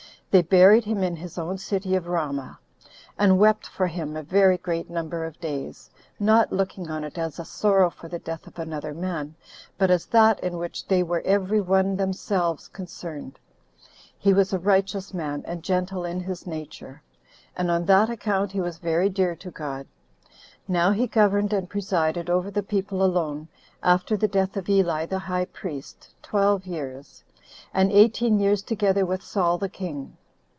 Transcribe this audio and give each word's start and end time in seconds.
They 0.31 0.41
buried 0.43 0.85
him 0.85 1.03
in 1.03 1.17
his 1.17 1.37
own 1.37 1.57
city 1.57 1.93
of 1.93 2.07
Ramah; 2.07 2.57
and 3.19 3.37
wept 3.37 3.67
for 3.67 3.85
him 3.87 4.15
a 4.15 4.23
very 4.23 4.57
great 4.57 4.89
number 4.89 5.25
of 5.25 5.37
days, 5.41 5.89
not 6.21 6.53
looking 6.53 6.89
on 6.89 7.03
it 7.03 7.17
as 7.17 7.37
a 7.37 7.43
sorrow 7.43 7.89
for 7.89 8.07
the 8.07 8.17
death 8.19 8.47
of 8.47 8.57
another 8.57 8.93
man, 8.93 9.35
but 9.77 9.91
as 9.91 10.05
that 10.05 10.39
in 10.39 10.57
which 10.57 10.87
they 10.87 11.03
were 11.03 11.21
every 11.25 11.59
one 11.59 11.97
themselves 11.97 12.69
concerned. 12.69 13.39
He 14.17 14.31
was 14.33 14.53
a 14.53 14.57
righteous 14.57 15.13
man, 15.13 15.43
and 15.45 15.61
gentle 15.63 16.05
in 16.05 16.21
his 16.21 16.47
nature; 16.47 17.03
and 17.57 17.69
on 17.69 17.83
that 17.87 18.09
account 18.09 18.53
he 18.53 18.61
was 18.61 18.77
very 18.77 19.09
dear 19.09 19.35
to 19.35 19.51
God. 19.51 19.85
Now 20.65 20.91
he 20.91 21.07
governed 21.07 21.51
and 21.51 21.69
presided 21.69 22.29
over 22.29 22.49
the 22.49 22.63
people 22.63 23.03
alone, 23.03 23.49
after 23.83 24.15
the 24.15 24.29
death 24.29 24.55
of 24.55 24.69
Eli 24.69 25.07
the 25.07 25.19
high 25.19 25.43
priest, 25.51 26.07
twelve 26.21 26.65
years, 26.65 27.21
and 27.73 27.91
eighteen 27.91 28.39
years 28.39 28.61
together 28.61 29.05
with 29.05 29.21
Saul 29.21 29.57
the 29.57 29.67
king. 29.67 30.15